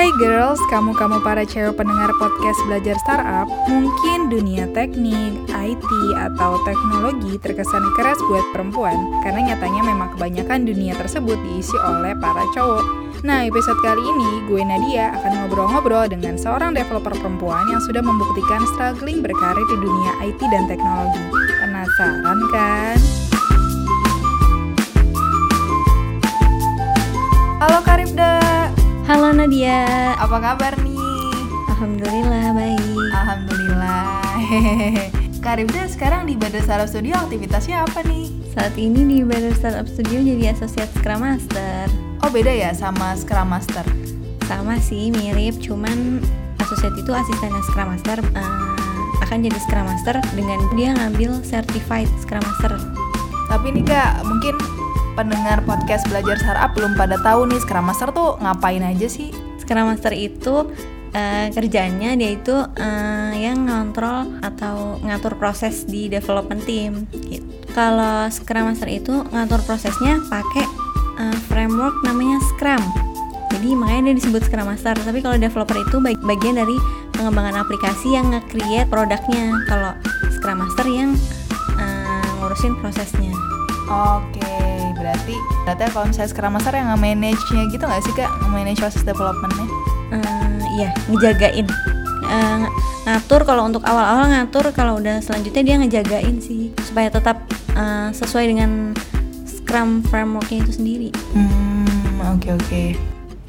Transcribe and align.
Hai 0.00 0.16
girls, 0.16 0.56
kamu-kamu 0.72 1.20
para 1.20 1.44
cewek 1.44 1.76
pendengar 1.76 2.08
podcast 2.16 2.56
belajar 2.64 2.96
startup, 3.04 3.44
mungkin 3.68 4.32
dunia 4.32 4.64
teknik, 4.72 5.36
IT, 5.52 5.90
atau 6.16 6.56
teknologi 6.64 7.36
terkesan 7.36 7.84
keras 8.00 8.16
buat 8.24 8.40
perempuan, 8.56 8.96
karena 9.20 9.52
nyatanya 9.52 9.84
memang 9.84 10.08
kebanyakan 10.16 10.64
dunia 10.64 10.96
tersebut 10.96 11.36
diisi 11.44 11.76
oleh 11.76 12.16
para 12.16 12.48
cowok. 12.56 13.12
Nah, 13.28 13.44
episode 13.44 13.76
kali 13.84 14.00
ini 14.00 14.48
gue 14.48 14.64
Nadia 14.64 15.12
akan 15.20 15.32
ngobrol-ngobrol 15.44 16.08
dengan 16.08 16.40
seorang 16.40 16.72
developer 16.72 17.12
perempuan 17.20 17.68
yang 17.68 17.84
sudah 17.84 18.00
membuktikan 18.00 18.64
struggling 18.72 19.20
berkarir 19.20 19.68
di 19.68 19.76
dunia 19.84 20.12
IT 20.24 20.40
dan 20.48 20.64
teknologi. 20.64 21.28
Penasaran 21.60 22.40
kan? 22.56 22.96
Halo 27.60 27.84
Karibda, 27.84 28.19
Halo 29.10 29.34
Nadia, 29.34 30.14
apa 30.22 30.38
kabar 30.38 30.78
nih? 30.86 30.94
Alhamdulillah 31.74 32.54
baik. 32.54 33.10
Alhamdulillah. 33.10 34.22
Hehehe. 34.54 35.10
Karibda 35.42 35.90
sekarang 35.90 36.30
di 36.30 36.38
Badan 36.38 36.62
Startup 36.62 36.86
Studio 36.86 37.18
aktivitasnya 37.18 37.82
apa 37.90 38.06
nih? 38.06 38.30
Saat 38.54 38.78
ini 38.78 39.02
di 39.02 39.26
Better 39.26 39.50
Startup 39.50 39.82
Studio 39.90 40.22
jadi 40.22 40.54
Associate 40.54 40.86
Scrum 40.94 41.26
Master. 41.26 41.90
Oh 42.22 42.30
beda 42.30 42.54
ya 42.54 42.70
sama 42.70 43.18
Scrum 43.18 43.50
Master. 43.50 43.82
Sama 44.46 44.78
sih 44.78 45.10
mirip, 45.10 45.58
cuman 45.58 46.22
Associate 46.62 46.94
itu 46.94 47.10
asistennya 47.10 47.66
Scrum 47.66 47.90
Master 47.90 48.22
eh, 48.22 49.18
akan 49.26 49.42
jadi 49.42 49.58
Scrum 49.58 49.90
Master 49.90 50.22
dengan 50.38 50.62
dia 50.78 50.94
ngambil 50.94 51.42
Certified 51.42 52.06
Scrum 52.22 52.46
Master. 52.46 52.78
Tapi 53.50 53.74
nih 53.74 53.82
kak, 53.90 54.22
mungkin 54.22 54.54
pendengar 55.18 55.62
podcast 55.66 56.06
belajar 56.06 56.38
startup 56.38 56.70
belum 56.74 56.94
pada 56.94 57.18
tahu 57.20 57.50
nih 57.50 57.60
Scrum 57.62 57.86
Master 57.86 58.10
tuh 58.14 58.38
ngapain 58.38 58.82
aja 58.82 59.06
sih? 59.10 59.34
Scrum 59.62 59.86
Master 59.90 60.14
itu 60.14 60.70
eh, 61.14 61.50
kerjanya 61.50 62.14
dia 62.14 62.30
itu 62.34 62.54
eh, 62.78 63.32
yang 63.38 63.66
ngontrol 63.66 64.40
atau 64.42 64.98
ngatur 65.02 65.34
proses 65.38 65.86
di 65.86 66.06
development 66.06 66.62
team. 66.66 67.06
Gitu. 67.10 67.46
Kalau 67.74 68.26
Scrum 68.30 68.70
Master 68.70 68.90
itu 68.90 69.22
ngatur 69.30 69.62
prosesnya 69.66 70.18
pakai 70.30 70.66
eh, 71.18 71.38
framework 71.50 72.02
namanya 72.06 72.38
Scrum. 72.54 72.82
Jadi 73.50 73.74
makanya 73.74 74.14
dia 74.14 74.16
disebut 74.22 74.46
Scrum 74.46 74.66
Master. 74.66 74.94
Tapi 74.94 75.18
kalau 75.20 75.36
developer 75.36 75.74
itu 75.74 75.98
bag- 75.98 76.22
bagian 76.22 76.54
dari 76.54 76.76
pengembangan 77.10 77.66
aplikasi 77.66 78.14
yang 78.14 78.30
nge-create 78.30 78.86
produknya. 78.86 79.58
Kalau 79.66 79.92
Scrum 80.38 80.62
Master 80.62 80.86
yang 80.86 81.18
eh, 81.78 82.26
ngurusin 82.38 82.78
prosesnya. 82.78 83.34
Oke, 83.90 84.69
berarti 85.00 85.34
berarti 85.64 85.82
kalau 85.88 86.06
misalnya 86.06 86.28
Scrum 86.28 86.52
Master 86.52 86.72
yang 86.72 86.88
nge-manage-nya 86.90 87.62
gitu 87.68 87.82
nggak 87.82 88.02
sih 88.02 88.14
kak? 88.14 88.30
Nge-manage 88.40 88.78
proses 88.78 89.02
development-nya? 89.02 89.66
Eh, 90.10 90.58
iya 90.76 90.88
ngejagain 91.06 91.66
ng- 92.22 92.72
ngatur 93.02 93.42
kalau 93.42 93.64
untuk 93.64 93.82
awal-awal 93.82 94.28
ngatur 94.28 94.70
kalau 94.70 94.98
udah 94.98 95.18
selanjutnya 95.18 95.62
dia 95.64 95.76
ngejagain 95.76 96.36
sih 96.38 96.70
supaya 96.80 97.08
tetap 97.08 97.40
eh, 97.72 98.08
sesuai 98.12 98.44
dengan 98.46 98.92
Scrum 99.42 100.02
frameworknya 100.04 100.62
itu 100.62 100.72
sendiri 100.74 101.08
Hmm, 101.32 101.86
oke 102.28 102.50
oke. 102.52 102.84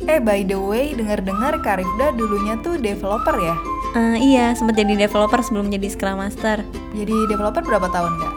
Eh 0.02 0.17
by 0.17 0.41
the 0.41 0.57
way, 0.57 0.94
dengar-dengar 0.94 1.61
Karifda 1.61 2.09
dulunya 2.11 2.57
tuh 2.57 2.73
developer 2.75 3.38
ya? 3.38 3.53
Eh, 3.91 4.17
iya 4.23 4.45
sempat 4.52 4.73
jadi 4.75 4.97
developer 4.97 5.38
sebelum 5.39 5.67
jadi 5.67 5.88
Scrum 5.88 6.17
Master 6.17 6.63
Jadi 6.91 7.16
developer 7.27 7.61
berapa 7.61 7.85
tahun 7.88 8.13
kak? 8.17 8.33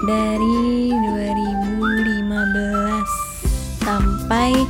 dari 0.00 0.88
2015 0.90 1.69
sampai 4.30 4.62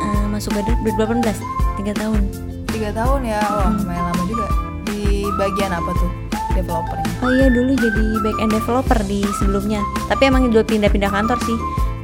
eh, 0.00 0.24
masuk 0.32 0.56
ke 0.56 0.64
2018 0.96 1.28
tiga 1.76 1.92
tahun 1.92 2.24
Tiga 2.72 2.88
tahun 2.96 3.20
ya, 3.24 3.36
wah 3.44 3.68
Hmm. 3.68 3.84
lumayan 3.84 4.04
lama 4.12 4.22
juga. 4.24 4.48
Di 4.88 5.28
bagian 5.36 5.72
apa 5.76 5.92
tuh 5.92 6.08
developernya? 6.56 7.04
Oh 7.20 7.32
iya 7.32 7.52
dulu 7.52 7.76
jadi 7.76 8.04
back 8.24 8.36
end 8.40 8.52
developer 8.56 8.98
di 9.04 9.20
sebelumnya. 9.36 9.84
Tapi 10.08 10.22
emang 10.24 10.48
dua 10.48 10.64
pindah-pindah 10.64 11.12
kantor 11.12 11.36
sih. 11.44 11.58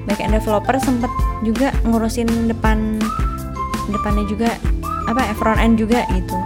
Back 0.04 0.20
end 0.20 0.37
developer 0.37 0.76
sempet 0.76 1.09
juga 1.41 1.72
ngurusin 1.88 2.53
depan 2.53 3.00
depannya 3.88 4.25
juga 4.28 4.56
apa 5.09 5.25
ya 5.25 5.32
front 5.37 5.60
end 5.60 5.81
juga 5.81 6.04
gitu. 6.12 6.37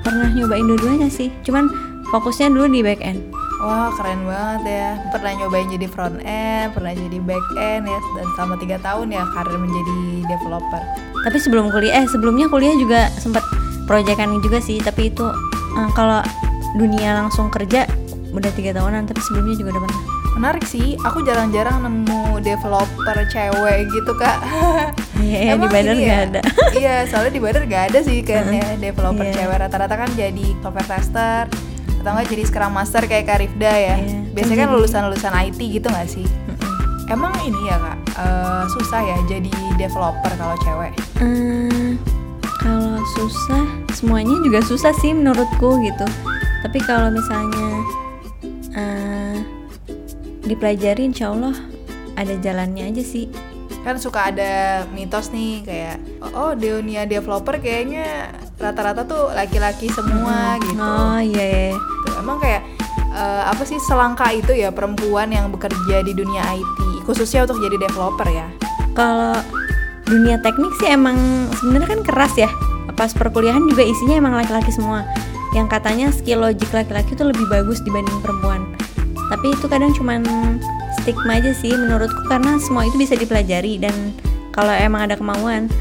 Pernah 0.00 0.32
nyobain 0.32 0.64
dua-duanya 0.64 1.12
sih. 1.12 1.28
Cuman 1.44 1.68
fokusnya 2.08 2.48
dulu 2.48 2.72
di 2.72 2.80
back 2.80 3.04
end. 3.04 3.20
Wah 3.62 3.94
keren 3.94 4.26
banget 4.26 4.62
ya. 4.66 4.88
Pernah 5.08 5.32
nyobain 5.36 5.68
jadi 5.68 5.86
front 5.86 6.18
end, 6.20 6.74
pernah 6.74 6.90
jadi 6.90 7.18
back 7.18 7.46
end 7.54 7.86
ya, 7.86 7.98
dan 8.12 8.26
selama 8.34 8.54
tiga 8.58 8.76
tahun 8.76 9.06
ya 9.08 9.22
karir 9.30 9.54
menjadi 9.54 9.98
developer. 10.26 10.82
Tapi 11.22 11.38
sebelum 11.38 11.70
kuliah 11.70 11.94
eh 11.96 12.06
sebelumnya 12.06 12.46
kuliah 12.46 12.74
juga 12.74 13.06
sempet 13.14 13.46
proyekan 13.84 14.34
juga 14.40 14.58
sih. 14.58 14.76
Tapi 14.76 15.08
itu 15.08 15.22
eh, 15.72 15.88
kalau 15.92 16.18
dunia 16.74 17.14
langsung 17.14 17.48
kerja 17.48 17.86
udah 18.30 18.50
tiga 18.50 18.74
tahunan. 18.74 19.06
Tapi 19.06 19.20
sebelumnya 19.20 19.54
juga 19.56 19.70
udah 19.72 19.82
pernah. 19.86 20.02
Menarik 20.32 20.64
sih, 20.64 20.96
aku 20.98 21.22
jarang-jarang 21.22 21.84
nemu 21.84 22.40
developer 22.40 23.16
cewek 23.28 23.78
gitu 23.86 24.12
kak. 24.12 24.42
Iya 25.14 25.38
di 25.38 25.54
Emang 25.54 25.70
Bandar 25.70 25.92
ini 25.92 26.02
nggak 26.02 26.18
ya? 26.18 26.26
ada. 26.26 26.40
iya, 26.74 26.94
soalnya 27.06 27.30
di 27.30 27.38
Badar 27.38 27.62
gak 27.62 27.84
ada 27.92 27.98
sih 28.02 28.26
kayaknya 28.26 28.74
developer 28.76 29.22
Iya. 29.22 29.34
cewek. 29.38 29.56
Rata-rata 29.60 29.94
kan 29.94 30.10
jadi 30.12 30.46
software 30.58 30.88
tester 30.88 31.46
atau 32.02 32.18
enggak 32.18 32.34
jadi 32.34 32.42
scrum 32.50 32.74
master 32.74 33.06
kayak 33.06 33.30
Karifda 33.30 33.72
ya. 33.78 33.94
Iya, 33.94 34.18
Biasanya 34.34 34.58
kan 34.66 34.68
lulusan-lulusan 34.74 35.32
IT 35.46 35.60
gitu 35.62 35.86
gak 35.86 36.10
sih? 36.10 36.26
Mm-mm. 36.26 37.06
Emang 37.06 37.30
ini 37.46 37.70
ya 37.70 37.78
kak, 37.78 37.98
eh, 38.18 38.64
susah 38.74 39.00
ya 39.06 39.16
jadi 39.30 39.54
developer 39.78 40.32
kalau 40.34 40.58
cewek? 40.66 40.92
Eh, 41.22 41.94
kalau 42.58 42.98
susah, 43.14 43.62
semuanya 43.94 44.34
juga 44.42 44.58
susah 44.66 44.90
sih 44.98 45.14
menurutku 45.14 45.78
gitu. 45.78 46.06
Tapi 46.66 46.78
kalau 46.82 47.14
misalnya 47.14 47.66
eh, 48.74 49.36
dipelajari, 50.42 51.06
insya 51.06 51.30
Allah 51.30 51.54
ada 52.18 52.34
jalannya 52.34 52.90
aja 52.90 53.02
sih. 53.06 53.30
Kan 53.86 54.02
suka 54.02 54.34
ada 54.34 54.86
mitos 54.90 55.30
nih 55.30 55.62
kayak, 55.62 55.96
oh 56.34 56.54
dunia 56.58 57.06
developer 57.06 57.62
kayaknya 57.62 58.34
rata-rata 58.62 59.02
tuh 59.02 59.34
laki-laki 59.34 59.90
semua 59.90 60.56
gitu. 60.62 60.78
Oh 60.78 61.18
iya. 61.18 61.74
iya. 61.74 61.78
Tuh, 62.06 62.14
Emang 62.22 62.38
kayak 62.38 62.62
eh, 63.10 63.42
apa 63.50 63.62
sih 63.66 63.76
selangka 63.82 64.30
itu 64.30 64.54
ya 64.54 64.70
perempuan 64.70 65.34
yang 65.34 65.50
bekerja 65.50 66.06
di 66.06 66.14
dunia 66.14 66.42
IT, 66.54 67.02
khususnya 67.02 67.44
untuk 67.44 67.58
jadi 67.58 67.76
developer 67.82 68.28
ya? 68.30 68.46
Kalau 68.94 69.34
dunia 70.06 70.38
teknik 70.38 70.72
sih 70.78 70.94
emang 70.94 71.18
sebenarnya 71.58 71.88
kan 71.98 72.00
keras 72.06 72.34
ya. 72.38 72.50
Pas 72.94 73.10
perkuliahan 73.10 73.66
juga 73.66 73.82
isinya 73.82 74.14
emang 74.14 74.38
laki-laki 74.38 74.70
semua. 74.70 75.02
Yang 75.52 75.66
katanya 75.68 76.06
skill 76.14 76.40
logik 76.44 76.70
laki-laki 76.70 77.12
itu 77.12 77.24
lebih 77.26 77.44
bagus 77.50 77.82
dibanding 77.82 78.20
perempuan. 78.22 78.62
Tapi 79.32 79.56
itu 79.56 79.66
kadang 79.68 79.92
cuman 79.96 80.22
stigma 81.00 81.40
aja 81.40 81.56
sih 81.56 81.72
menurutku 81.72 82.28
karena 82.28 82.60
semua 82.60 82.84
itu 82.84 83.00
bisa 83.00 83.16
dipelajari 83.16 83.80
dan 83.80 84.12
kalau 84.52 84.70
emang 84.70 85.08
ada 85.08 85.16
kemauan. 85.16 85.72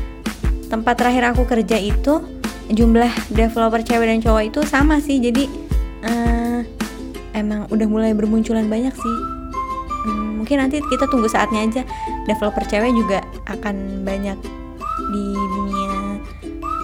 Tempat 0.72 1.03
terakhir 1.03 1.36
aku 1.36 1.44
kerja 1.44 1.75
itu 1.75 2.24
jumlah 2.71 3.11
developer 3.31 3.83
cewek 3.83 4.07
dan 4.07 4.19
cowok 4.23 4.43
itu 4.47 4.59
sama 4.63 4.97
sih. 5.03 5.19
Jadi 5.19 5.47
eh, 6.07 6.59
emang 7.35 7.67
udah 7.69 7.87
mulai 7.87 8.11
bermunculan 8.15 8.67
banyak 8.67 8.95
sih. 8.95 9.17
Hmm, 10.01 10.41
mungkin 10.41 10.57
nanti 10.57 10.81
kita 10.89 11.05
tunggu 11.11 11.29
saatnya 11.29 11.61
aja 11.61 11.81
developer 12.25 12.65
cewek 12.65 12.91
juga 12.95 13.21
akan 13.45 14.01
banyak 14.01 14.37
di 15.11 15.25
dunia 15.35 16.17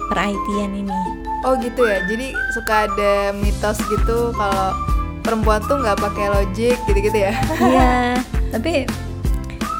per 0.08 0.18
ini. 0.28 0.82
Oh 1.46 1.54
gitu 1.62 1.86
ya, 1.86 2.02
jadi 2.10 2.34
suka 2.50 2.90
ada 2.90 3.30
mitos 3.30 3.78
gitu 3.86 4.34
kalau 4.34 4.74
perempuan 5.22 5.62
tuh 5.70 5.78
nggak 5.78 5.98
pakai 6.02 6.26
logic 6.34 6.76
gitu-gitu 6.88 7.18
ya? 7.30 7.32
Iya, 7.62 8.18
tapi 8.50 8.88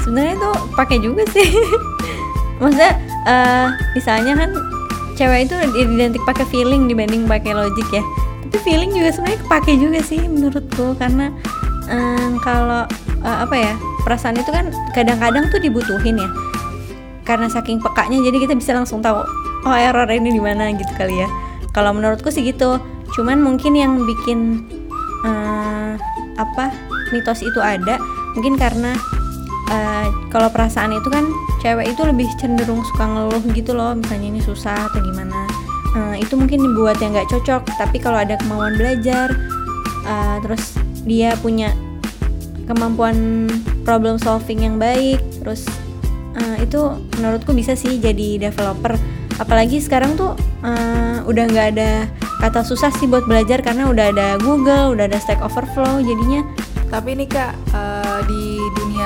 sebenarnya 0.07 0.37
tuh 0.39 0.57
pakai 0.79 0.99
juga 1.03 1.27
sih. 1.35 1.51
Maksudnya 2.63 2.93
eh, 3.27 3.67
misalnya 3.99 4.33
kan 4.39 4.51
cewek 5.19 5.51
itu 5.51 5.57
identik 5.75 6.23
pakai 6.23 6.47
feeling 6.47 6.87
dibanding 6.87 7.27
pakai 7.27 7.51
logik 7.51 7.89
ya. 7.91 8.03
Tapi 8.47 8.59
feeling 8.63 8.95
juga 8.95 9.11
sebenarnya 9.11 9.41
kepake 9.43 9.73
juga 9.77 10.01
sih 10.01 10.23
menurutku 10.23 10.95
karena 10.95 11.35
em, 11.91 12.39
kalau 12.39 12.87
eh, 13.27 13.39
apa 13.43 13.57
ya 13.59 13.75
perasaan 14.07 14.39
itu 14.39 14.49
kan 14.55 14.71
kadang-kadang 14.95 15.51
tuh 15.51 15.59
dibutuhin 15.59 16.23
ya. 16.23 16.31
Karena 17.27 17.51
saking 17.51 17.83
pekanya 17.83 18.23
jadi 18.23 18.39
kita 18.47 18.55
bisa 18.55 18.73
langsung 18.73 19.03
tahu 19.03 19.21
oh 19.67 19.77
error 19.77 20.07
ini 20.09 20.31
di 20.31 20.41
mana 20.41 20.71
gitu 20.71 20.93
kali 20.95 21.19
ya. 21.19 21.29
Kalau 21.75 21.91
menurutku 21.91 22.31
sih 22.31 22.47
gitu. 22.47 22.79
Cuman 23.19 23.43
mungkin 23.43 23.75
yang 23.75 24.07
bikin 24.07 24.63
eh, 25.27 25.93
apa 26.39 26.71
mitos 27.11 27.43
itu 27.43 27.59
ada 27.59 27.99
mungkin 28.39 28.55
karena 28.55 28.95
eh, 29.69 30.07
kalau 30.33 30.49
perasaan 30.49 30.97
itu 30.97 31.09
kan 31.09 31.29
cewek 31.61 31.93
itu 31.93 32.03
lebih 32.05 32.29
cenderung 32.41 32.81
suka 32.95 33.05
ngeluh 33.05 33.43
gitu 33.53 33.73
loh 33.77 33.93
misalnya 33.97 34.29
ini 34.33 34.41
susah 34.43 34.89
atau 34.89 35.01
gimana. 35.01 35.49
Eh, 35.97 36.25
itu 36.25 36.37
mungkin 36.37 36.61
dibuat 36.61 37.01
yang 37.01 37.17
nggak 37.17 37.29
cocok 37.33 37.65
tapi 37.81 37.97
kalau 37.97 38.21
ada 38.21 38.37
kemauan 38.41 38.77
belajar 38.77 39.33
eh, 40.05 40.37
terus 40.45 40.77
dia 41.09 41.33
punya 41.41 41.73
kemampuan 42.69 43.49
problem 43.89 44.21
solving 44.21 44.69
yang 44.69 44.77
baik 44.77 45.21
terus 45.41 45.65
eh, 46.37 46.65
itu 46.65 47.01
menurutku 47.17 47.57
bisa 47.57 47.73
sih 47.77 47.97
jadi 47.97 48.51
developer. 48.51 48.97
Apalagi 49.39 49.79
sekarang 49.79 50.19
tuh 50.19 50.35
uh, 50.67 51.23
udah 51.31 51.45
nggak 51.47 51.69
ada 51.79 52.11
kata 52.43 52.67
susah 52.67 52.91
sih 52.91 53.07
buat 53.07 53.23
belajar 53.27 53.63
karena 53.63 53.87
udah 53.87 54.11
ada 54.11 54.29
Google 54.43 54.99
udah 54.99 55.07
ada 55.07 55.19
Stack 55.23 55.39
Overflow 55.43 56.03
jadinya. 56.03 56.43
Tapi 56.91 57.15
ini 57.15 57.27
kak 57.31 57.55
uh, 57.71 57.98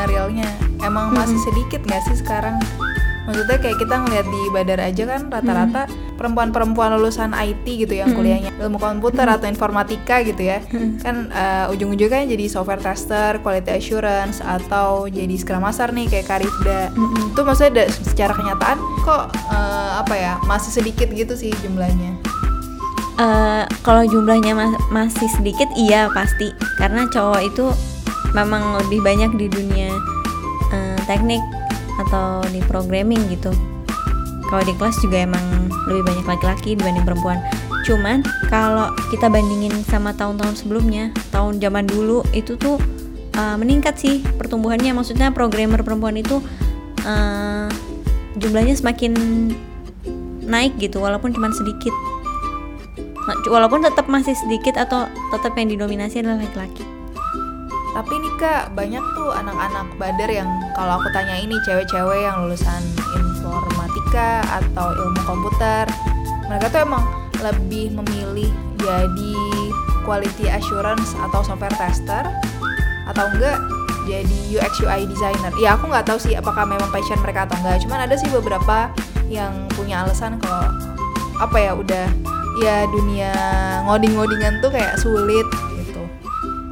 realnya 0.08 0.48
emang 0.82 1.14
masih 1.14 1.38
sedikit 1.42 1.82
nggak 1.86 2.02
sih 2.10 2.16
sekarang 2.18 2.58
maksudnya 3.22 3.58
kayak 3.62 3.78
kita 3.78 3.94
ngeliat 4.02 4.26
di 4.26 4.42
Badar 4.50 4.80
aja 4.82 5.04
kan 5.06 5.22
rata-rata 5.30 5.82
hmm. 5.86 6.18
perempuan-perempuan 6.18 6.98
lulusan 6.98 7.30
IT 7.30 7.66
gitu 7.86 7.94
yang 7.94 8.10
hmm. 8.10 8.18
kuliahnya 8.18 8.50
ilmu 8.58 8.78
komputer 8.82 9.26
hmm. 9.30 9.34
atau 9.38 9.46
informatika 9.46 10.26
gitu 10.26 10.42
ya 10.42 10.58
hmm. 10.58 10.98
kan 10.98 11.30
uh, 11.30 11.72
ujung-ujungnya 11.72 12.26
jadi 12.26 12.44
software 12.50 12.82
tester, 12.82 13.38
quality 13.40 13.78
assurance 13.78 14.42
atau 14.42 15.06
jadi 15.06 15.34
scrum 15.38 15.62
master 15.62 15.94
nih 15.94 16.10
kayak 16.10 16.26
Karifda 16.26 16.90
hmm. 16.90 17.32
itu 17.34 17.40
maksudnya 17.46 17.86
secara 17.88 18.34
kenyataan 18.34 18.78
kok 19.06 19.30
uh, 19.54 20.02
apa 20.02 20.14
ya 20.18 20.32
masih 20.50 20.74
sedikit 20.74 21.06
gitu 21.14 21.34
sih 21.38 21.54
jumlahnya 21.62 22.18
Uh, 23.12 23.68
kalau 23.84 24.08
jumlahnya 24.08 24.56
mas 24.56 24.72
masih 24.88 25.28
sedikit 25.36 25.68
iya 25.76 26.08
pasti 26.16 26.48
karena 26.80 27.04
cowok 27.12 27.44
itu 27.44 27.68
memang 28.32 28.80
lebih 28.84 29.04
banyak 29.04 29.30
di 29.36 29.46
dunia 29.48 29.92
uh, 30.72 30.98
teknik 31.04 31.40
atau 32.08 32.40
di 32.48 32.60
programming 32.64 33.20
gitu. 33.28 33.52
Kalau 34.48 34.62
di 34.64 34.74
kelas 34.76 35.00
juga 35.00 35.24
emang 35.24 35.44
lebih 35.88 36.04
banyak 36.04 36.26
laki-laki 36.28 36.76
dibanding 36.76 37.04
perempuan. 37.04 37.40
Cuman 37.88 38.20
kalau 38.52 38.92
kita 39.08 39.28
bandingin 39.32 39.72
sama 39.84 40.12
tahun-tahun 40.12 40.60
sebelumnya 40.60 41.10
tahun 41.32 41.58
zaman 41.60 41.88
dulu 41.88 42.22
itu 42.36 42.56
tuh 42.56 42.76
uh, 43.36 43.56
meningkat 43.56 43.96
sih 43.96 44.20
pertumbuhannya. 44.36 44.92
Maksudnya 44.92 45.32
programmer 45.32 45.80
perempuan 45.80 46.16
itu 46.20 46.40
uh, 47.04 47.68
jumlahnya 48.36 48.76
semakin 48.76 49.12
naik 50.44 50.76
gitu 50.80 51.00
walaupun 51.00 51.32
cuma 51.32 51.52
sedikit. 51.52 51.92
Walaupun 53.46 53.86
tetap 53.86 54.10
masih 54.10 54.34
sedikit 54.34 54.74
atau 54.74 55.06
tetap 55.30 55.54
yang 55.54 55.70
didominasi 55.70 56.20
adalah 56.20 56.42
laki-laki 56.42 57.01
tapi 57.92 58.14
nih 58.16 58.32
kak 58.40 58.72
banyak 58.72 59.04
tuh 59.12 59.30
anak-anak 59.36 59.86
badar 60.00 60.30
yang 60.32 60.48
kalau 60.72 60.96
aku 60.96 61.08
tanya 61.12 61.36
ini 61.36 61.60
cewek-cewek 61.68 62.24
yang 62.24 62.48
lulusan 62.48 62.80
informatika 63.12 64.40
atau 64.48 64.96
ilmu 64.96 65.20
komputer 65.28 65.84
mereka 66.48 66.72
tuh 66.72 66.80
emang 66.88 67.04
lebih 67.44 67.92
memilih 67.92 68.48
jadi 68.80 69.36
quality 70.08 70.48
assurance 70.48 71.14
atau 71.28 71.44
software 71.44 71.74
tester 71.76 72.24
atau 73.06 73.24
enggak 73.34 73.58
jadi 74.02 74.38
UX 74.58 74.82
UI 74.82 75.06
designer. 75.06 75.54
Ya 75.58 75.78
aku 75.78 75.86
nggak 75.86 76.10
tahu 76.10 76.18
sih 76.18 76.34
apakah 76.34 76.66
memang 76.66 76.90
passion 76.90 77.18
mereka 77.22 77.46
atau 77.46 77.54
enggak. 77.62 77.86
Cuman 77.86 78.02
ada 78.02 78.14
sih 78.18 78.26
beberapa 78.34 78.90
yang 79.30 79.70
punya 79.78 80.02
alasan 80.02 80.42
kalau 80.42 80.66
apa 81.38 81.56
ya 81.58 81.72
udah 81.74 82.06
ya 82.60 82.84
dunia 82.92 83.32
ngoding-ngodingan 83.88 84.60
tuh 84.60 84.68
kayak 84.68 85.00
sulit 85.00 85.46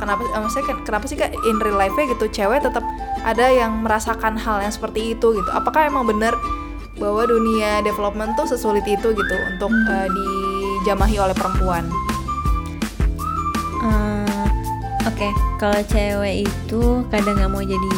kenapa 0.00 0.24
uh, 0.32 0.40
maksudnya 0.40 0.80
kenapa 0.82 1.04
sih 1.04 1.16
kak 1.20 1.36
in 1.44 1.60
real 1.60 1.76
life 1.76 1.92
gitu 1.94 2.26
cewek 2.32 2.64
tetap 2.64 2.82
ada 3.20 3.46
yang 3.52 3.84
merasakan 3.84 4.40
hal 4.40 4.64
yang 4.64 4.72
seperti 4.72 5.12
itu 5.12 5.36
gitu? 5.36 5.50
Apakah 5.52 5.86
emang 5.86 6.08
benar 6.08 6.34
bahwa 6.96 7.28
dunia 7.28 7.84
development 7.84 8.34
tuh 8.34 8.48
sesulit 8.48 8.84
itu 8.88 9.12
gitu 9.12 9.36
untuk 9.52 9.70
uh, 9.70 10.08
dijamahi 10.08 11.20
oleh 11.20 11.36
perempuan? 11.36 11.84
Uh, 13.84 14.48
oke 15.04 15.16
okay. 15.16 15.32
kalau 15.60 15.80
cewek 15.84 16.48
itu 16.48 16.82
kadang 17.12 17.36
nggak 17.36 17.52
mau 17.52 17.64
jadi 17.64 17.96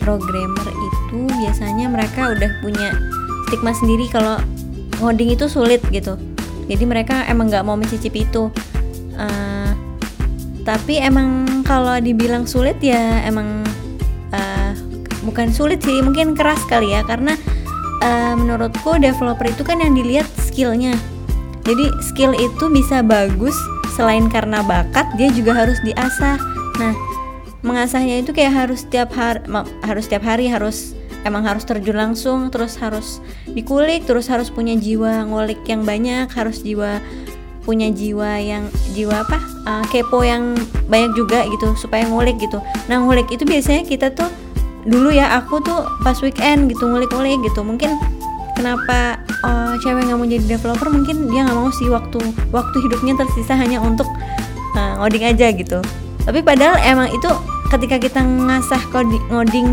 programmer 0.00 0.68
itu 0.68 1.28
biasanya 1.28 1.86
mereka 1.92 2.32
udah 2.32 2.50
punya 2.64 2.96
stigma 3.48 3.76
sendiri 3.76 4.08
kalau 4.08 4.40
ngoding 5.00 5.32
itu 5.32 5.48
sulit 5.48 5.84
gitu. 5.92 6.16
Jadi 6.70 6.84
mereka 6.86 7.26
emang 7.26 7.50
nggak 7.50 7.66
mau 7.66 7.74
mencicipi 7.74 8.24
itu. 8.24 8.48
Uh, 9.18 9.49
tapi 10.62 11.00
emang 11.00 11.62
kalau 11.64 11.96
dibilang 11.98 12.44
sulit 12.44 12.76
ya 12.82 13.24
emang 13.24 13.64
uh, 14.34 14.72
bukan 15.24 15.50
sulit 15.52 15.80
sih 15.84 16.00
mungkin 16.04 16.36
keras 16.36 16.60
kali 16.68 16.92
ya. 16.92 17.04
Karena 17.04 17.36
uh, 18.04 18.34
menurutku 18.36 18.96
developer 19.00 19.46
itu 19.48 19.62
kan 19.64 19.80
yang 19.80 19.96
dilihat 19.96 20.28
skillnya. 20.38 20.94
Jadi 21.64 21.92
skill 22.02 22.32
itu 22.34 22.72
bisa 22.72 23.04
bagus 23.04 23.54
selain 23.92 24.32
karena 24.32 24.64
bakat 24.64 25.06
dia 25.20 25.28
juga 25.30 25.52
harus 25.54 25.76
diasah. 25.84 26.40
Nah 26.80 26.94
mengasahnya 27.60 28.24
itu 28.24 28.32
kayak 28.32 28.66
harus 28.66 28.88
setiap 28.88 29.12
hari 29.12 29.44
harus 29.84 30.04
setiap 30.08 30.24
hari 30.24 30.48
harus 30.48 30.96
emang 31.28 31.44
harus 31.44 31.68
terjun 31.68 31.96
langsung 31.96 32.48
terus 32.48 32.80
harus 32.80 33.20
dikulik 33.44 34.08
terus 34.08 34.24
harus 34.32 34.48
punya 34.48 34.72
jiwa 34.80 35.28
ngulik 35.28 35.60
yang 35.68 35.84
banyak 35.84 36.28
harus 36.32 36.64
jiwa 36.64 37.04
punya 37.64 37.92
jiwa 37.92 38.40
yang 38.40 38.64
jiwa 38.96 39.22
apa? 39.24 39.38
Uh, 39.68 39.84
kepo 39.92 40.24
yang 40.24 40.56
banyak 40.88 41.12
juga 41.14 41.44
gitu 41.46 41.76
supaya 41.76 42.08
ngulik 42.08 42.40
gitu. 42.40 42.58
Nah 42.88 43.00
ngulik 43.04 43.28
itu 43.28 43.44
biasanya 43.44 43.84
kita 43.84 44.10
tuh 44.12 44.28
dulu 44.88 45.12
ya 45.12 45.36
aku 45.36 45.60
tuh 45.60 45.84
pas 46.00 46.16
weekend 46.24 46.72
gitu 46.72 46.88
ngulik-ngulik 46.88 47.40
gitu. 47.44 47.60
Mungkin 47.60 48.00
kenapa 48.56 49.20
uh, 49.44 49.72
cewek 49.80 50.08
nggak 50.08 50.18
mau 50.18 50.28
jadi 50.28 50.44
developer 50.44 50.88
mungkin 50.92 51.28
dia 51.28 51.44
nggak 51.48 51.56
mau 51.56 51.72
sih 51.72 51.88
waktu 51.88 52.18
waktu 52.52 52.76
hidupnya 52.84 53.16
tersisa 53.16 53.56
hanya 53.56 53.80
untuk 53.80 54.08
uh, 54.76 55.00
ngoding 55.00 55.24
aja 55.24 55.52
gitu. 55.52 55.80
Tapi 56.24 56.44
padahal 56.44 56.76
emang 56.84 57.08
itu 57.12 57.28
ketika 57.72 57.96
kita 57.96 58.20
ngasah 58.20 58.82
coding 58.90 59.24
ngoding 59.30 59.68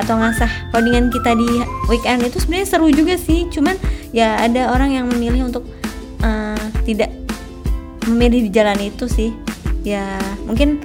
atau 0.00 0.16
ngasah 0.16 0.50
codingan 0.72 1.12
kita 1.12 1.36
di 1.36 1.62
weekend 1.86 2.24
itu 2.24 2.42
sebenarnya 2.42 2.66
seru 2.66 2.88
juga 2.90 3.14
sih. 3.18 3.46
Cuman 3.50 3.78
ya 4.10 4.38
ada 4.42 4.74
orang 4.74 4.90
yang 4.94 5.06
memilih 5.06 5.46
untuk 5.46 5.66
uh, 6.22 6.58
tidak 6.82 7.21
memilih 8.08 8.48
di 8.48 8.50
jalan 8.50 8.78
itu 8.82 9.06
sih 9.06 9.30
ya 9.82 10.18
mungkin 10.46 10.82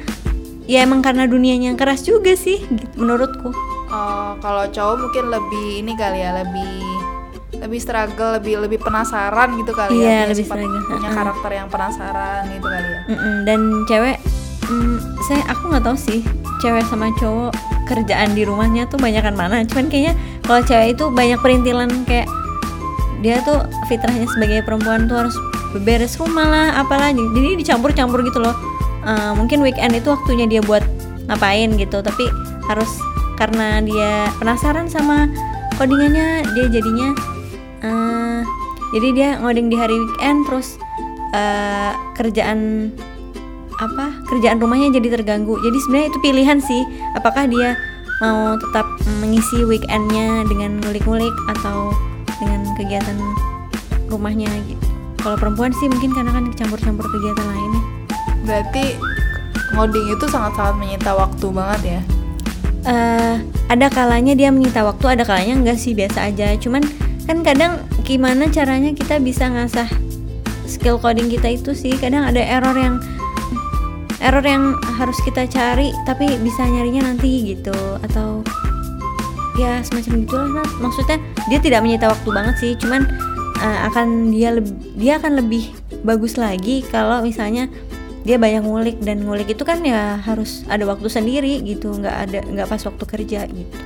ya 0.67 0.83
emang 0.83 0.99
karena 0.99 1.25
dunianya 1.25 1.71
yang 1.71 1.79
keras 1.79 2.03
juga 2.03 2.35
sih 2.35 2.59
gitu, 2.59 2.85
menurutku 2.99 3.53
uh, 3.89 4.35
kalau 4.43 4.67
cowok 4.67 4.95
mungkin 5.07 5.25
lebih 5.31 5.67
ini 5.85 5.93
kali 5.95 6.19
ya 6.21 6.43
lebih 6.43 6.75
lebih 7.57 7.79
struggle 7.79 8.37
lebih 8.37 8.67
lebih 8.67 8.79
penasaran 8.83 9.55
gitu 9.57 9.71
kali 9.71 10.03
iya, 10.03 10.27
ya 10.27 10.29
lebih 10.29 10.45
struggle. 10.45 10.83
punya 10.85 11.09
karakter 11.15 11.51
yang 11.55 11.67
penasaran 11.71 12.41
gitu 12.51 12.67
kali 12.67 12.87
ya 12.91 13.01
mm 13.07 13.17
-mm. 13.17 13.35
dan 13.47 13.59
cewek 13.87 14.17
mm, 14.67 14.95
saya 15.25 15.41
aku 15.49 15.63
nggak 15.71 15.83
tahu 15.87 15.97
sih 15.97 16.21
cewek 16.59 16.85
sama 16.85 17.09
cowok 17.17 17.55
kerjaan 17.87 18.35
di 18.35 18.43
rumahnya 18.43 18.85
tuh 18.91 18.99
banyakan 18.99 19.33
mana 19.39 19.63
cuman 19.63 19.87
kayaknya 19.87 20.13
kalau 20.43 20.61
cewek 20.67 20.99
itu 20.99 21.05
banyak 21.07 21.39
perintilan 21.39 21.89
kayak 22.03 22.27
dia 23.23 23.41
tuh 23.41 23.65
fitrahnya 23.89 24.29
sebagai 24.29 24.61
perempuan 24.61 25.09
tuh 25.09 25.25
harus 25.25 25.35
beberes 25.77 26.17
rumah 26.17 26.47
lah 26.49 26.67
apalah 26.81 27.13
jadi 27.13 27.57
dicampur-campur 27.61 28.25
gitu 28.25 28.41
loh. 28.41 28.55
Uh, 29.07 29.31
mungkin 29.39 29.63
weekend 29.63 29.95
itu 29.95 30.11
waktunya 30.11 30.49
dia 30.49 30.61
buat 30.65 30.83
ngapain 31.31 31.77
gitu. 31.77 32.01
Tapi 32.03 32.25
harus 32.67 32.89
karena 33.37 33.79
dia 33.85 34.27
penasaran 34.41 34.89
sama 34.89 35.29
codingannya 35.77 36.41
dia 36.57 36.65
jadinya 36.73 37.13
uh, 37.85 38.41
jadi 38.97 39.07
dia 39.13 39.29
ngoding 39.37 39.69
di 39.69 39.77
hari 39.77 39.93
weekend 39.93 40.49
terus 40.49 40.81
uh, 41.37 41.93
kerjaan 42.17 42.91
apa? 43.77 44.09
Kerjaan 44.25 44.57
rumahnya 44.57 44.97
jadi 44.97 45.21
terganggu. 45.21 45.53
Jadi 45.61 45.77
sebenarnya 45.85 46.07
itu 46.09 46.19
pilihan 46.25 46.59
sih. 46.59 46.81
Apakah 47.13 47.45
dia 47.45 47.77
mau 48.17 48.57
tetap 48.57 48.89
mengisi 49.21 49.61
weekendnya 49.61 50.41
dengan 50.49 50.81
ngulik-ngulik 50.81 51.35
atau 51.53 51.93
dengan 52.41 52.65
kegiatan 52.73 53.17
rumahnya 54.09 54.49
gitu 54.65 54.86
kalau 55.27 55.35
perempuan 55.35 55.75
sih 55.75 55.91
mungkin 55.91 56.15
karena 56.15 56.31
kan 56.31 56.47
campur-campur 56.55 57.03
kegiatan 57.11 57.43
lainnya 57.43 57.83
berarti 58.47 58.95
ngoding 59.75 60.07
itu 60.15 60.25
sangat-sangat 60.31 60.75
menyita 60.79 61.11
waktu 61.11 61.47
banget 61.51 61.81
ya? 61.83 62.01
Uh, 62.87 63.35
ada 63.67 63.91
kalanya 63.91 64.31
dia 64.31 64.47
menyita 64.47 64.87
waktu 64.87 65.19
ada 65.19 65.27
kalanya 65.27 65.59
enggak 65.59 65.77
sih 65.77 65.91
biasa 65.91 66.31
aja. 66.31 66.55
Cuman 66.55 66.79
kan 67.27 67.43
kadang 67.43 67.83
gimana 68.07 68.47
caranya 68.47 68.95
kita 68.95 69.19
bisa 69.19 69.51
ngasah 69.51 69.91
skill 70.63 70.95
coding 70.95 71.27
kita 71.27 71.59
itu 71.59 71.75
sih. 71.75 71.93
Kadang 71.99 72.23
ada 72.23 72.39
error 72.39 72.73
yang 72.79 73.03
error 74.23 74.41
yang 74.41 74.79
harus 74.95 75.19
kita 75.27 75.43
cari 75.51 75.91
tapi 76.07 76.39
bisa 76.39 76.63
nyarinya 76.63 77.11
nanti 77.11 77.51
gitu. 77.51 77.75
Atau 78.07 78.47
ya 79.59 79.81
semacam 79.83 80.23
gitulah 80.23 80.49
nah, 80.61 80.67
maksudnya 80.79 81.17
dia 81.49 81.59
tidak 81.59 81.81
menyita 81.81 82.13
waktu 82.13 82.29
banget 82.29 82.55
sih 82.61 82.71
cuman 82.77 83.09
uh, 83.57 83.79
akan 83.91 84.31
dia 84.33 84.53
dia 84.95 85.17
akan 85.17 85.41
lebih 85.41 85.73
bagus 86.05 86.37
lagi 86.37 86.85
kalau 86.87 87.25
misalnya 87.25 87.69
dia 88.27 88.35
banyak 88.35 88.63
ngulik 88.67 88.97
dan 88.99 89.23
ngulik 89.23 89.55
itu 89.55 89.63
kan 89.63 89.79
ya 89.87 90.19
harus 90.19 90.67
ada 90.67 90.83
waktu 90.83 91.07
sendiri 91.07 91.63
gitu 91.63 91.95
nggak 91.95 92.15
ada 92.27 92.39
nggak 92.43 92.67
pas 92.67 92.83
waktu 92.83 93.03
kerja 93.07 93.47
gitu. 93.47 93.77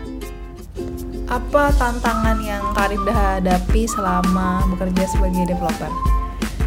Apa 1.32 1.72
tantangan 1.80 2.42
yang 2.44 2.60
Karibda 2.76 3.14
hadapi 3.14 3.88
selama 3.88 4.66
bekerja 4.76 5.08
sebagai 5.08 5.48
developer? 5.48 5.88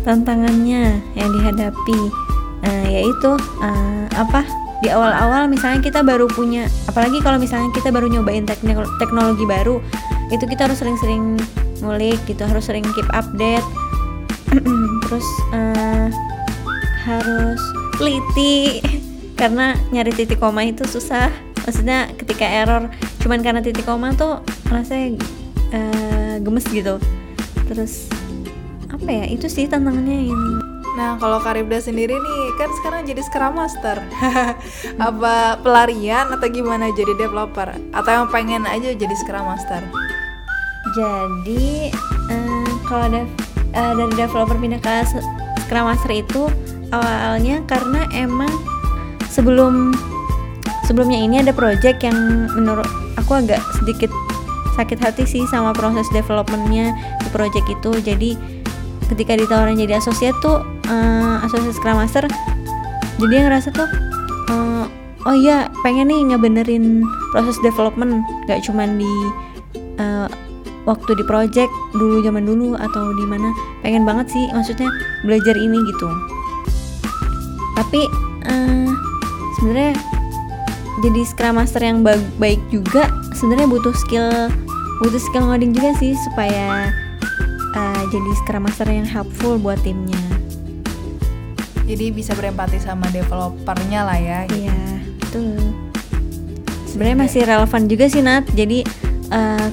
Tantangannya 0.07 1.03
yang 1.19 1.31
dihadapi 1.35 2.01
uh, 2.65 2.87
yaitu 2.89 3.31
uh, 3.61 4.07
apa? 4.15 4.47
Di 4.81 4.93
awal-awal 4.93 5.49
misalnya 5.49 5.81
kita 5.81 6.05
baru 6.05 6.29
punya 6.29 6.69
apalagi 6.87 7.19
kalau 7.25 7.41
misalnya 7.41 7.73
kita 7.73 7.89
baru 7.89 8.07
nyobain 8.07 8.45
teknologi 9.01 9.45
baru 9.49 9.81
itu 10.29 10.45
kita 10.45 10.69
harus 10.69 10.79
sering-sering 10.79 11.41
ngulik 11.85 12.19
gitu 12.25 12.43
harus 12.49 12.65
sering 12.65 12.85
keep 12.97 13.07
update 13.13 13.65
terus 15.05 15.29
uh, 15.53 16.09
harus 17.05 17.61
teliti 18.01 18.81
karena 19.41 19.77
nyari 19.93 20.11
titik 20.17 20.41
koma 20.41 20.65
itu 20.65 20.89
susah 20.89 21.29
maksudnya 21.65 22.09
ketika 22.17 22.49
error 22.49 22.89
cuman 23.21 23.45
karena 23.45 23.61
titik 23.61 23.85
koma 23.85 24.17
tuh 24.17 24.41
rasanya 24.73 25.21
uh, 25.77 26.35
gemes 26.41 26.65
gitu 26.73 26.97
terus 27.69 28.09
apa 28.89 29.11
ya 29.11 29.25
itu 29.29 29.49
sih 29.51 29.69
tantangannya 29.69 30.33
yang 30.33 30.43
Nah, 30.95 31.19
kalau 31.19 31.43
Karibda 31.43 31.83
sendiri 31.83 32.15
nih, 32.15 32.43
kan 32.55 32.71
sekarang 32.79 33.03
jadi 33.03 33.19
Scrum 33.27 33.59
Master. 33.59 33.99
Apa 35.11 35.59
pelarian 35.59 36.31
atau 36.31 36.47
gimana 36.47 36.87
jadi 36.95 37.19
developer? 37.19 37.75
Atau 37.91 38.11
yang 38.15 38.31
pengen 38.31 38.63
aja 38.63 38.95
jadi 38.95 39.15
Scrum 39.19 39.43
Master? 39.43 39.83
Jadi, 40.93 41.89
uh, 42.29 42.69
kalau 42.85 43.09
dev, 43.09 43.29
uh, 43.73 43.93
dari 43.97 44.13
developer 44.21 44.57
pindah 44.61 44.81
ke 44.85 45.09
Scrum 45.65 45.89
Master 45.89 46.13
itu 46.13 46.53
awalnya 46.93 47.65
karena 47.65 48.05
emang 48.13 48.53
sebelum 49.33 49.97
sebelumnya 50.85 51.19
ini 51.19 51.41
ada 51.41 51.57
project 51.57 52.05
yang 52.05 52.47
menurut 52.53 52.87
aku 53.17 53.41
agak 53.41 53.65
sedikit 53.81 54.13
sakit 54.77 55.01
hati 55.01 55.25
sih 55.25 55.43
sama 55.49 55.73
proses 55.73 56.05
developmentnya 56.13 56.93
di 57.25 57.29
project 57.33 57.67
itu. 57.67 57.91
Jadi 58.05 58.37
ketika 59.09 59.37
ditawarin 59.37 59.81
jadi 59.81 60.01
asosiat 60.01 60.37
tuh 60.41 60.65
uh, 60.89 61.45
asosiat 61.45 61.75
Scrum 61.77 62.01
Master 62.01 62.25
jadi 63.21 63.47
ngerasa 63.47 63.69
tuh 63.71 63.89
uh, 64.51 64.85
oh 65.29 65.37
iya 65.37 65.69
pengen 65.85 66.09
nih 66.09 66.33
ngebenerin 66.33 67.05
proses 67.31 67.61
development 67.61 68.25
gak 68.49 68.65
cuman 68.65 68.97
di 68.97 69.13
waktu 70.85 71.17
di 71.17 71.25
project 71.25 71.73
dulu 71.97 72.21
zaman 72.21 72.45
dulu 72.45 72.77
atau 72.77 73.13
di 73.17 73.25
mana 73.25 73.51
pengen 73.81 74.05
banget 74.05 74.29
sih 74.33 74.45
maksudnya 74.53 74.89
belajar 75.25 75.57
ini 75.57 75.79
gitu 75.89 76.09
tapi 77.75 78.07
uh, 78.49 78.89
sebenarnya 79.59 79.97
jadi 81.03 81.21
Scrum 81.27 81.59
Master 81.59 81.83
yang 81.83 82.07
baik 82.39 82.61
juga 82.71 83.11
sebenarnya 83.35 83.67
butuh 83.67 83.95
skill 83.97 84.31
butuh 85.03 85.19
skill 85.19 85.51
ngoding 85.51 85.75
juga 85.75 85.91
sih 85.99 86.15
supaya 86.31 86.95
uh, 87.75 88.03
jadi 88.09 88.31
Scrum 88.41 88.65
Master 88.65 88.89
yang 88.89 89.07
helpful 89.07 89.59
buat 89.59 89.79
timnya. 89.83 90.19
Jadi 91.85 92.17
bisa 92.17 92.33
berempati 92.33 92.81
sama 92.81 93.05
developernya 93.13 94.09
lah 94.09 94.17
ya. 94.17 94.39
Gitu. 94.49 94.65
Iya, 94.65 94.79
betul. 95.21 95.59
Sebenarnya 96.89 97.19
masih 97.29 97.41
relevan 97.45 97.83
juga 97.91 98.07
sih 98.09 98.23
Nat. 98.25 98.49
Jadi 98.57 98.87
uh, 99.29 99.69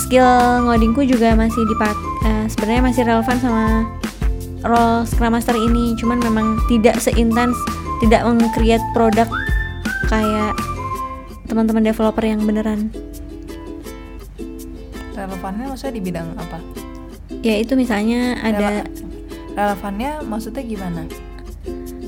skill 0.00 0.64
ngodingku 0.64 1.04
juga 1.04 1.36
masih 1.36 1.60
dipak 1.68 1.96
uh, 2.24 2.44
sebenarnya 2.48 2.82
masih 2.88 3.02
relevan 3.04 3.36
sama 3.38 3.66
role 4.64 5.04
Scrum 5.04 5.32
Master 5.36 5.56
ini. 5.56 5.96
Cuman 6.00 6.20
memang 6.20 6.56
tidak 6.72 6.96
seintens, 7.00 7.56
tidak 8.00 8.24
meng-create 8.24 8.84
produk 8.96 9.28
kayak 10.08 10.56
teman-teman 11.50 11.82
developer 11.82 12.22
yang 12.22 12.42
beneran 12.46 12.94
relevannya 15.20 15.66
maksudnya 15.68 15.94
di 15.98 16.02
bidang 16.02 16.28
apa? 16.38 16.58
ya 17.40 17.54
itu 17.58 17.72
misalnya 17.76 18.38
ada 18.40 18.84
relevannya 19.58 20.24
maksudnya 20.24 20.62
gimana 20.64 21.02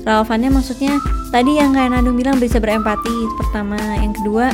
relevannya 0.03 0.49
maksudnya 0.51 0.93
tadi 1.29 1.57
yang 1.57 1.73
kayak 1.73 1.91
Nadung 1.93 2.17
bilang 2.17 2.37
bisa 2.37 2.57
berempati 2.57 3.09
itu 3.09 3.33
pertama 3.39 3.77
yang 3.97 4.13
kedua 4.15 4.51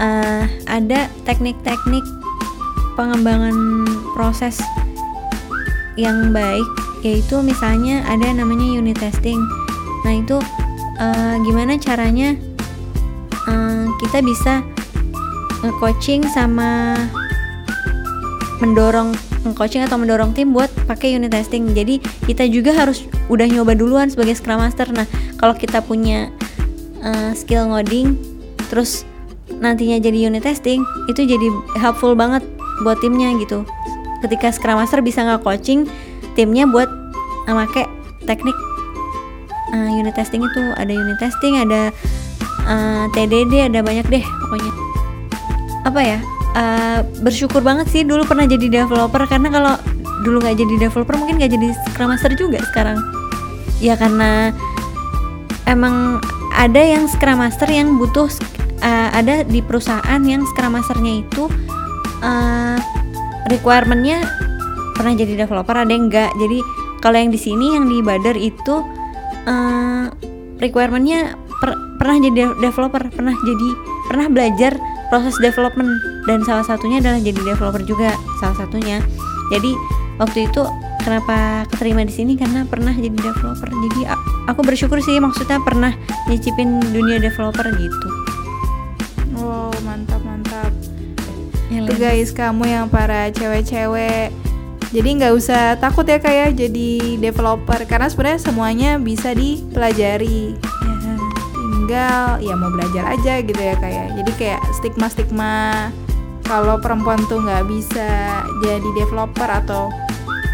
uh, 0.00 0.44
ada 0.68 1.08
teknik-teknik 1.24 2.04
pengembangan 2.94 3.54
proses 4.16 4.60
yang 5.96 6.32
baik 6.32 6.64
yaitu 7.02 7.42
misalnya 7.42 8.00
ada 8.06 8.30
namanya 8.32 8.64
unit 8.64 8.96
testing 8.96 9.40
nah 10.02 10.14
itu 10.16 10.38
uh, 10.98 11.34
gimana 11.42 11.76
caranya 11.78 12.34
uh, 13.46 13.86
kita 14.02 14.22
bisa 14.22 14.62
nge-coaching 15.62 16.26
sama 16.26 16.98
mendorong 18.58 19.14
coaching 19.58 19.82
atau 19.82 19.98
mendorong 19.98 20.30
tim 20.30 20.54
buat 20.54 20.70
pakai 20.86 21.18
unit 21.18 21.34
testing. 21.34 21.74
Jadi 21.74 21.98
kita 22.30 22.46
juga 22.46 22.70
harus 22.70 23.02
udah 23.26 23.46
nyoba 23.50 23.74
duluan 23.74 24.06
sebagai 24.06 24.38
Scrum 24.38 24.62
Master. 24.62 24.86
Nah, 24.94 25.06
kalau 25.42 25.58
kita 25.58 25.82
punya 25.82 26.30
uh, 27.02 27.34
skill 27.34 27.66
ngoding 27.74 28.14
terus 28.70 29.02
nantinya 29.58 29.98
jadi 29.98 30.30
unit 30.30 30.46
testing, 30.46 30.86
itu 31.10 31.26
jadi 31.26 31.46
helpful 31.78 32.14
banget 32.14 32.42
buat 32.80 32.96
timnya 33.04 33.36
gitu. 33.36 33.68
Ketika 34.24 34.48
Scrum 34.48 34.80
Master 34.80 35.04
bisa 35.04 35.20
nggak 35.20 35.44
coaching 35.44 35.84
timnya 36.32 36.64
buat 36.64 36.88
make 37.52 37.84
teknik 38.24 38.56
uh, 39.76 39.90
unit 39.92 40.16
testing 40.16 40.40
itu 40.40 40.62
ada 40.80 40.92
unit 40.92 41.20
testing, 41.20 41.60
ada 41.60 41.92
uh, 42.64 43.04
TDD, 43.12 43.68
ada 43.68 43.84
banyak 43.84 44.08
deh 44.08 44.24
pokoknya. 44.24 44.72
Apa 45.84 46.00
ya? 46.00 46.18
uh, 46.56 47.00
bersyukur 47.20 47.64
banget 47.64 47.88
sih 47.88 48.02
dulu 48.04 48.24
pernah 48.28 48.44
jadi 48.44 48.84
developer 48.84 49.24
karena 49.28 49.48
kalau 49.52 49.74
dulu 50.22 50.38
nggak 50.38 50.56
jadi 50.56 50.74
developer 50.88 51.14
mungkin 51.18 51.40
nggak 51.40 51.52
jadi 51.52 51.68
scrum 51.90 52.14
master 52.14 52.32
juga 52.38 52.62
sekarang 52.70 52.98
ya 53.82 53.98
karena 53.98 54.54
emang 55.66 56.22
ada 56.54 56.78
yang 56.78 57.10
scrum 57.10 57.42
master 57.42 57.66
yang 57.66 57.98
butuh 57.98 58.30
uh, 58.84 59.08
ada 59.10 59.42
di 59.42 59.58
perusahaan 59.64 60.22
yang 60.22 60.46
scrum 60.54 60.78
masternya 60.78 61.26
itu 61.26 61.50
uh, 62.22 62.78
requirementnya 63.50 64.24
pernah 64.94 65.12
jadi 65.18 65.44
developer 65.44 65.74
ada 65.74 65.90
yang 65.90 66.08
enggak. 66.08 66.30
Jadi 66.38 66.58
kalau 67.02 67.18
yang 67.18 67.34
di 67.34 67.40
sini 67.40 67.74
yang 67.74 67.90
di 67.90 67.98
Badar 68.00 68.38
itu 68.38 68.80
uh, 69.50 70.06
requirementnya 70.62 71.34
per, 71.58 71.74
pernah 71.98 72.16
jadi 72.22 72.54
developer 72.62 73.02
pernah 73.10 73.34
jadi 73.42 73.68
pernah 74.06 74.26
belajar 74.30 74.72
proses 75.10 75.36
development. 75.42 75.90
Dan 76.24 76.46
salah 76.46 76.62
satunya 76.62 77.02
adalah 77.02 77.18
jadi 77.18 77.40
developer 77.42 77.82
juga 77.82 78.14
salah 78.38 78.56
satunya. 78.56 79.02
Jadi 79.50 79.74
waktu 80.22 80.46
itu 80.46 80.62
kenapa 81.02 81.66
keterima 81.74 82.06
di 82.06 82.14
sini? 82.14 82.38
Karena 82.38 82.62
pernah 82.62 82.94
jadi 82.94 83.12
developer. 83.12 83.68
Jadi 83.68 84.00
aku 84.46 84.60
bersyukur 84.62 85.02
sih 85.02 85.18
maksudnya 85.18 85.58
pernah 85.60 85.92
nyicipin 86.30 86.78
dunia 86.94 87.18
developer 87.18 87.66
gitu. 87.74 88.08
Wow 89.34 89.74
mantap 89.82 90.22
mantap 91.72 91.88
ya, 91.88 91.88
tuh 91.88 91.98
guys 91.98 92.30
kamu 92.36 92.64
yang 92.68 92.86
para 92.92 93.32
cewek-cewek. 93.32 94.28
Jadi 94.92 95.08
nggak 95.16 95.32
usah 95.32 95.80
takut 95.80 96.04
ya 96.04 96.20
kayak 96.20 96.52
ya, 96.52 96.68
jadi 96.68 97.16
developer. 97.16 97.80
Karena 97.88 98.12
sebenarnya 98.12 98.40
semuanya 98.44 98.90
bisa 99.00 99.32
dipelajari. 99.32 100.52
Tinggal 101.56 102.44
ya 102.44 102.54
mau 102.54 102.68
belajar 102.68 103.16
aja 103.16 103.40
gitu 103.42 103.58
ya 103.58 103.74
kayak 103.76 104.14
jadi 104.16 104.32
kayak 104.38 104.60
stigma 104.76 105.08
stigma 105.10 105.54
kalau 106.46 106.78
perempuan 106.78 107.18
tuh 107.26 107.42
nggak 107.42 107.64
bisa 107.68 108.40
jadi 108.62 108.88
developer 108.96 109.50
atau 109.50 109.90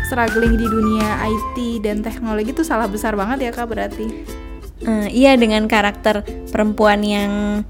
struggling 0.08 0.56
di 0.56 0.66
dunia 0.66 1.20
IT 1.28 1.84
dan 1.84 2.00
teknologi 2.00 2.56
itu 2.56 2.64
salah 2.64 2.88
besar 2.88 3.12
banget 3.12 3.44
ya 3.44 3.50
kak 3.52 3.68
berarti. 3.68 4.06
Uh, 4.78 5.10
iya 5.10 5.34
dengan 5.36 5.68
karakter 5.68 6.22
perempuan 6.48 7.04
yang 7.04 7.62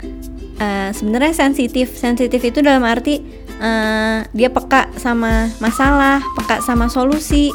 uh, 0.62 0.90
sebenarnya 0.94 1.34
sensitif. 1.34 1.98
Sensitif 1.98 2.38
itu 2.44 2.62
dalam 2.62 2.86
arti 2.86 3.18
uh, 3.62 4.24
dia 4.34 4.48
peka 4.50 4.90
sama 4.98 5.50
masalah 5.62 6.22
peka 6.38 6.62
sama 6.62 6.90
solusi 6.90 7.52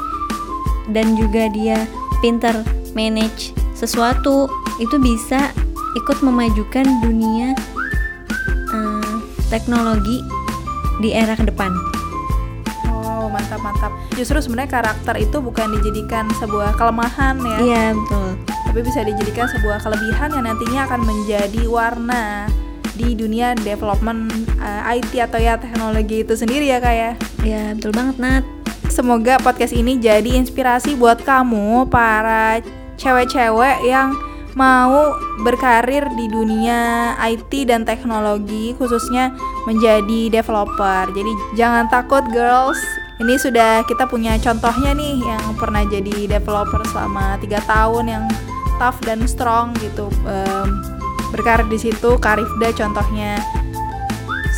dan 0.92 1.16
juga 1.16 1.48
dia 1.52 1.88
pinter 2.20 2.56
manage 2.96 3.56
sesuatu 3.74 4.48
itu 4.80 4.96
bisa 5.00 5.52
ikut 5.94 6.20
memajukan 6.26 6.86
dunia 7.04 7.54
uh, 8.74 9.16
teknologi 9.52 10.24
di 11.02 11.14
era 11.14 11.34
ke 11.34 11.46
depan. 11.46 11.74
Oh, 12.90 13.28
mantap 13.30 13.60
mantap. 13.62 13.92
Justru 14.14 14.40
sebenarnya 14.40 14.82
karakter 14.82 15.16
itu 15.20 15.42
bukan 15.42 15.74
dijadikan 15.80 16.30
sebuah 16.38 16.78
kelemahan 16.78 17.38
ya. 17.42 17.58
Iya, 17.60 17.84
betul. 17.98 18.30
Tapi 18.70 18.80
bisa 18.82 19.00
dijadikan 19.06 19.46
sebuah 19.52 19.84
kelebihan 19.86 20.30
yang 20.34 20.46
nantinya 20.50 20.90
akan 20.90 21.02
menjadi 21.06 21.64
warna 21.70 22.50
di 22.94 23.18
dunia 23.18 23.58
development 23.58 24.30
uh, 24.62 24.90
eh, 24.90 25.02
IT 25.02 25.12
atau 25.18 25.40
ya 25.42 25.58
teknologi 25.58 26.22
itu 26.22 26.34
sendiri 26.38 26.70
ya 26.70 26.78
kak 26.78 26.96
ya. 26.96 27.12
Iya, 27.42 27.64
betul 27.78 27.92
banget 27.94 28.16
Nat. 28.22 28.44
Semoga 28.94 29.42
podcast 29.42 29.74
ini 29.74 29.98
jadi 29.98 30.38
inspirasi 30.38 30.94
buat 30.94 31.26
kamu 31.26 31.90
para 31.90 32.62
cewek-cewek 33.02 33.90
yang 33.90 34.14
mau 34.54 35.18
berkarir 35.42 36.06
di 36.14 36.30
dunia 36.30 37.14
IT 37.26 37.74
dan 37.74 37.82
teknologi 37.90 38.78
khususnya 38.78 39.34
menjadi 39.66 40.30
developer. 40.30 41.10
Jadi 41.10 41.32
jangan 41.58 41.90
takut 41.90 42.22
girls. 42.30 42.78
Ini 43.18 43.38
sudah 43.42 43.82
kita 43.90 44.06
punya 44.10 44.38
contohnya 44.38 44.94
nih 44.94 45.22
yang 45.26 45.58
pernah 45.58 45.86
jadi 45.86 46.30
developer 46.30 46.82
selama 46.94 47.42
tiga 47.42 47.62
tahun 47.66 48.10
yang 48.10 48.26
tough 48.78 49.02
dan 49.06 49.26
strong 49.26 49.74
gitu. 49.82 50.10
Um, 50.26 50.93
berkarir 51.34 51.66
di 51.66 51.82
situ 51.82 52.22
Karifda 52.22 52.70
contohnya. 52.78 53.42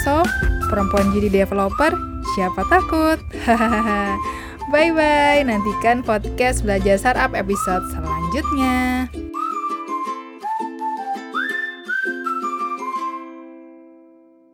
So, 0.03 0.22
perempuan 0.67 1.15
jadi 1.15 1.32
developer, 1.32 1.96
siapa 2.36 2.67
takut? 2.67 3.17
Bye 4.74 4.91
bye, 4.91 5.41
nantikan 5.48 6.03
podcast 6.03 6.67
belajar 6.67 7.00
startup 7.00 7.32
episode 7.32 7.88
selanjutnya. 7.96 9.08